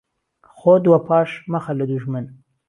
[0.57, 2.25] خۆت وەپاش مەخە لە دووژمن